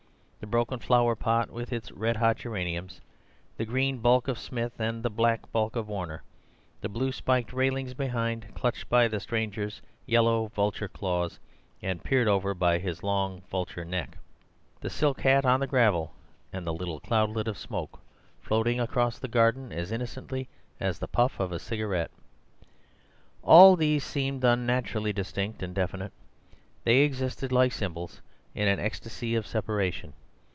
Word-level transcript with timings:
The 0.41 0.47
broken 0.47 0.79
flowerpot 0.79 1.51
with 1.51 1.71
its 1.71 1.91
red 1.91 2.15
hot 2.17 2.37
geraniums, 2.37 2.99
the 3.57 3.63
green 3.63 3.99
bulk 3.99 4.27
of 4.27 4.39
Smith 4.39 4.79
and 4.79 5.03
the 5.03 5.09
black 5.11 5.49
bulk 5.51 5.75
of 5.75 5.87
Warner, 5.87 6.23
the 6.81 6.89
blue 6.89 7.11
spiked 7.11 7.53
railings 7.53 7.93
behind, 7.93 8.55
clutched 8.55 8.89
by 8.89 9.07
the 9.07 9.19
stranger's 9.19 9.83
yellow 10.07 10.47
vulture 10.47 10.87
claws 10.87 11.39
and 11.83 12.03
peered 12.03 12.27
over 12.27 12.55
by 12.55 12.79
his 12.79 13.03
long 13.03 13.43
vulture 13.51 13.85
neck, 13.85 14.17
the 14.79 14.89
silk 14.89 15.21
hat 15.21 15.45
on 15.45 15.59
the 15.59 15.67
gravel, 15.67 16.11
and 16.51 16.65
the 16.65 16.73
little 16.73 16.99
cloudlet 16.99 17.47
of 17.47 17.55
smoke 17.55 17.99
floating 18.39 18.79
across 18.79 19.19
the 19.19 19.27
garden 19.27 19.71
as 19.71 19.91
innocently 19.91 20.49
as 20.79 20.97
the 20.97 21.07
puff 21.07 21.39
of 21.39 21.51
a 21.51 21.59
cigarette— 21.59 22.11
all 23.43 23.75
these 23.75 24.03
seemed 24.03 24.43
unnaturally 24.43 25.13
distinct 25.13 25.61
and 25.61 25.75
definite. 25.75 26.11
They 26.83 27.01
existed, 27.03 27.51
like 27.51 27.73
symbols, 27.73 28.23
in 28.55 28.67
an 28.67 28.79
ecstasy 28.79 29.35
of 29.35 29.45
separation. 29.45 30.13